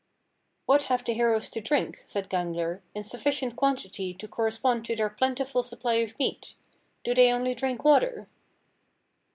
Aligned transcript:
'"40. 0.65 0.65
"What 0.65 0.83
have 0.89 1.05
the 1.05 1.13
heroes 1.13 1.51
to 1.51 1.61
drink," 1.61 2.01
said 2.07 2.27
Gangler, 2.27 2.81
"in 2.95 3.03
sufficient 3.03 3.55
quantity 3.55 4.15
to 4.15 4.27
correspond 4.27 4.83
to 4.85 4.95
their 4.95 5.11
plentiful 5.11 5.61
supply 5.61 5.93
of 5.97 6.17
meat: 6.17 6.55
do 7.03 7.13
they 7.13 7.31
only 7.31 7.53
drink 7.53 7.83
water?" 7.85 8.27